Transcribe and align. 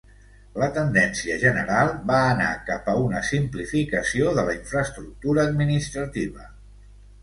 La 0.61 0.69
tendència 0.77 1.35
general 1.43 1.91
va 2.13 2.23
anar 2.31 2.49
cap 2.71 2.91
a 2.95 2.97
una 3.03 3.23
simplificació 3.31 4.35
de 4.41 4.49
la 4.51 4.59
infraestructura 4.61 5.49
administrativa. 5.49 6.55